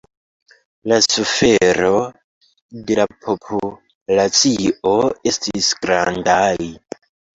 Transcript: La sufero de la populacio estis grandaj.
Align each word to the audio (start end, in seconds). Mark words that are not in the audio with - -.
La 0.91 0.95
sufero 1.07 1.91
de 2.87 2.97
la 3.01 3.05
populacio 3.27 4.95
estis 5.33 5.69
grandaj. 5.85 6.55